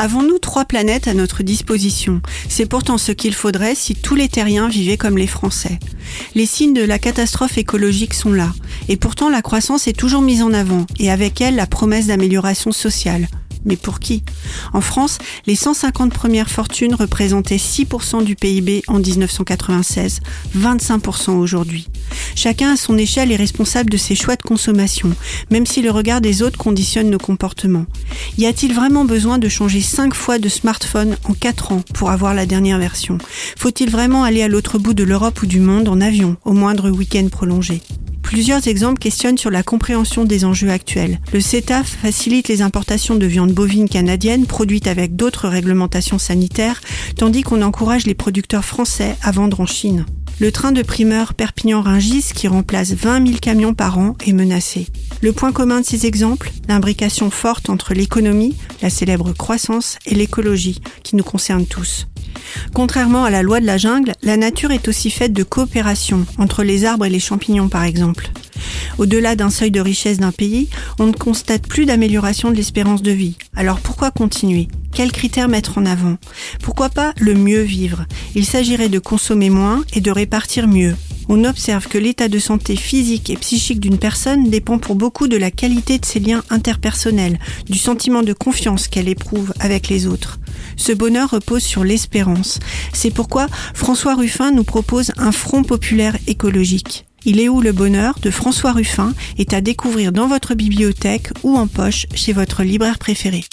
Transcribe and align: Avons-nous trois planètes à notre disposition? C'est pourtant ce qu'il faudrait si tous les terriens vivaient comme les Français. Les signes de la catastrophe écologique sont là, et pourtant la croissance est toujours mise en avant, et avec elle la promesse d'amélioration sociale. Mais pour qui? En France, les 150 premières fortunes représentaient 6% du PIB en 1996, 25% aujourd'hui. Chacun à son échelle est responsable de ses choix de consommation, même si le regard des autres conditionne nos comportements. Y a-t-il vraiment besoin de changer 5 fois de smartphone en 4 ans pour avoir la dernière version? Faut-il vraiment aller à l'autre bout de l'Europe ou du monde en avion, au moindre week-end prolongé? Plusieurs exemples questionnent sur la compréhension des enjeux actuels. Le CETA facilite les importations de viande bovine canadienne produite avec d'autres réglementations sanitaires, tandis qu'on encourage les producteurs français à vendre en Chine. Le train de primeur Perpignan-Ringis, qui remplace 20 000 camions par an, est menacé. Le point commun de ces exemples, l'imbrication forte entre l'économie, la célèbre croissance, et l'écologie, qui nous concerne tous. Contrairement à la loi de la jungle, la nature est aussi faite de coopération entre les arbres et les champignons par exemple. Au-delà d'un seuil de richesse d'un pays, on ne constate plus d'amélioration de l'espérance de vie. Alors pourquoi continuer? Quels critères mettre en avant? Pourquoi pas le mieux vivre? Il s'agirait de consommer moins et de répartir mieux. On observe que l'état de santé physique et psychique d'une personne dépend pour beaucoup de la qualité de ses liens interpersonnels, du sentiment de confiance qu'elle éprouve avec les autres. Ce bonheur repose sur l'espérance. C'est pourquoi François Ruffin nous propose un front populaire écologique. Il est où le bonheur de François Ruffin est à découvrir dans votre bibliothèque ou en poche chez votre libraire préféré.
Avons-nous 0.00 0.38
trois 0.38 0.64
planètes 0.64 1.08
à 1.08 1.14
notre 1.14 1.42
disposition? 1.42 2.22
C'est 2.48 2.66
pourtant 2.66 2.98
ce 2.98 3.10
qu'il 3.10 3.34
faudrait 3.34 3.74
si 3.74 3.96
tous 3.96 4.14
les 4.14 4.28
terriens 4.28 4.68
vivaient 4.68 4.96
comme 4.96 5.18
les 5.18 5.26
Français. 5.26 5.80
Les 6.36 6.46
signes 6.46 6.72
de 6.72 6.84
la 6.84 7.00
catastrophe 7.00 7.58
écologique 7.58 8.14
sont 8.14 8.32
là, 8.32 8.52
et 8.88 8.96
pourtant 8.96 9.28
la 9.28 9.42
croissance 9.42 9.88
est 9.88 9.98
toujours 9.98 10.22
mise 10.22 10.40
en 10.40 10.52
avant, 10.52 10.86
et 11.00 11.10
avec 11.10 11.40
elle 11.40 11.56
la 11.56 11.66
promesse 11.66 12.06
d'amélioration 12.06 12.70
sociale. 12.70 13.26
Mais 13.64 13.76
pour 13.76 13.98
qui? 13.98 14.22
En 14.72 14.80
France, 14.80 15.18
les 15.46 15.56
150 15.56 16.14
premières 16.14 16.48
fortunes 16.48 16.94
représentaient 16.94 17.56
6% 17.56 18.22
du 18.22 18.36
PIB 18.36 18.84
en 18.86 19.00
1996, 19.00 20.20
25% 20.56 21.32
aujourd'hui. 21.32 21.88
Chacun 22.40 22.70
à 22.70 22.76
son 22.76 22.96
échelle 22.96 23.32
est 23.32 23.36
responsable 23.36 23.90
de 23.90 23.96
ses 23.96 24.14
choix 24.14 24.36
de 24.36 24.42
consommation, 24.42 25.10
même 25.50 25.66
si 25.66 25.82
le 25.82 25.90
regard 25.90 26.20
des 26.20 26.40
autres 26.40 26.56
conditionne 26.56 27.10
nos 27.10 27.18
comportements. 27.18 27.84
Y 28.38 28.46
a-t-il 28.46 28.72
vraiment 28.72 29.04
besoin 29.04 29.38
de 29.38 29.48
changer 29.48 29.80
5 29.80 30.14
fois 30.14 30.38
de 30.38 30.48
smartphone 30.48 31.16
en 31.24 31.34
4 31.34 31.72
ans 31.72 31.82
pour 31.94 32.12
avoir 32.12 32.34
la 32.34 32.46
dernière 32.46 32.78
version? 32.78 33.18
Faut-il 33.56 33.90
vraiment 33.90 34.22
aller 34.22 34.44
à 34.44 34.46
l'autre 34.46 34.78
bout 34.78 34.94
de 34.94 35.02
l'Europe 35.02 35.42
ou 35.42 35.46
du 35.46 35.58
monde 35.58 35.88
en 35.88 36.00
avion, 36.00 36.36
au 36.44 36.52
moindre 36.52 36.90
week-end 36.90 37.26
prolongé? 37.28 37.82
Plusieurs 38.22 38.68
exemples 38.68 38.98
questionnent 38.98 39.38
sur 39.38 39.50
la 39.50 39.62
compréhension 39.62 40.24
des 40.24 40.44
enjeux 40.44 40.70
actuels. 40.70 41.18
Le 41.32 41.40
CETA 41.40 41.82
facilite 41.82 42.48
les 42.48 42.62
importations 42.62 43.14
de 43.14 43.26
viande 43.26 43.52
bovine 43.52 43.88
canadienne 43.88 44.46
produite 44.46 44.86
avec 44.86 45.16
d'autres 45.16 45.48
réglementations 45.48 46.18
sanitaires, 46.18 46.80
tandis 47.16 47.42
qu'on 47.42 47.62
encourage 47.62 48.06
les 48.06 48.14
producteurs 48.14 48.64
français 48.64 49.16
à 49.22 49.30
vendre 49.30 49.60
en 49.60 49.66
Chine. 49.66 50.04
Le 50.40 50.52
train 50.52 50.70
de 50.70 50.82
primeur 50.82 51.34
Perpignan-Ringis, 51.34 52.30
qui 52.32 52.46
remplace 52.46 52.92
20 52.92 53.26
000 53.26 53.38
camions 53.40 53.74
par 53.74 53.98
an, 53.98 54.14
est 54.24 54.32
menacé. 54.32 54.86
Le 55.20 55.32
point 55.32 55.50
commun 55.50 55.80
de 55.80 55.86
ces 55.86 56.06
exemples, 56.06 56.52
l'imbrication 56.68 57.28
forte 57.30 57.70
entre 57.70 57.92
l'économie, 57.92 58.56
la 58.80 58.88
célèbre 58.88 59.32
croissance, 59.32 59.98
et 60.06 60.14
l'écologie, 60.14 60.80
qui 61.02 61.16
nous 61.16 61.24
concerne 61.24 61.66
tous. 61.66 62.06
Contrairement 62.74 63.24
à 63.24 63.30
la 63.30 63.42
loi 63.42 63.60
de 63.60 63.66
la 63.66 63.78
jungle, 63.78 64.12
la 64.22 64.36
nature 64.36 64.70
est 64.70 64.88
aussi 64.88 65.10
faite 65.10 65.32
de 65.32 65.42
coopération 65.42 66.26
entre 66.38 66.62
les 66.62 66.84
arbres 66.84 67.06
et 67.06 67.10
les 67.10 67.20
champignons 67.20 67.68
par 67.68 67.84
exemple. 67.84 68.30
Au-delà 68.98 69.36
d'un 69.36 69.50
seuil 69.50 69.70
de 69.70 69.80
richesse 69.80 70.18
d'un 70.18 70.32
pays, 70.32 70.68
on 70.98 71.06
ne 71.06 71.12
constate 71.12 71.66
plus 71.66 71.86
d'amélioration 71.86 72.50
de 72.50 72.56
l'espérance 72.56 73.02
de 73.02 73.12
vie. 73.12 73.36
Alors 73.54 73.80
pourquoi 73.80 74.10
continuer? 74.10 74.68
Quels 74.92 75.12
critères 75.12 75.48
mettre 75.48 75.78
en 75.78 75.86
avant? 75.86 76.16
Pourquoi 76.62 76.88
pas 76.88 77.12
le 77.18 77.34
mieux 77.34 77.62
vivre? 77.62 78.06
Il 78.34 78.44
s'agirait 78.44 78.88
de 78.88 78.98
consommer 78.98 79.50
moins 79.50 79.84
et 79.92 80.00
de 80.00 80.10
répartir 80.10 80.66
mieux. 80.66 80.96
On 81.30 81.44
observe 81.44 81.88
que 81.88 81.98
l'état 81.98 82.28
de 82.28 82.38
santé 82.38 82.74
physique 82.74 83.28
et 83.28 83.36
psychique 83.36 83.80
d'une 83.80 83.98
personne 83.98 84.48
dépend 84.48 84.78
pour 84.78 84.94
beaucoup 84.94 85.28
de 85.28 85.36
la 85.36 85.50
qualité 85.50 85.98
de 85.98 86.06
ses 86.06 86.20
liens 86.20 86.42
interpersonnels, 86.48 87.38
du 87.68 87.78
sentiment 87.78 88.22
de 88.22 88.32
confiance 88.32 88.88
qu'elle 88.88 89.08
éprouve 89.08 89.52
avec 89.60 89.88
les 89.88 90.06
autres. 90.06 90.40
Ce 90.76 90.92
bonheur 90.92 91.30
repose 91.30 91.62
sur 91.62 91.84
l'espérance. 91.84 92.58
C'est 92.92 93.10
pourquoi 93.10 93.46
François 93.74 94.14
Ruffin 94.14 94.50
nous 94.50 94.64
propose 94.64 95.12
un 95.16 95.32
front 95.32 95.62
populaire 95.62 96.16
écologique. 96.26 97.06
Il 97.24 97.40
est 97.40 97.48
où 97.48 97.60
le 97.60 97.72
bonheur 97.72 98.18
de 98.22 98.30
François 98.30 98.72
Ruffin 98.72 99.12
est 99.38 99.52
à 99.52 99.60
découvrir 99.60 100.12
dans 100.12 100.28
votre 100.28 100.54
bibliothèque 100.54 101.30
ou 101.42 101.56
en 101.56 101.66
poche 101.66 102.06
chez 102.14 102.32
votre 102.32 102.62
libraire 102.62 102.98
préféré. 102.98 103.44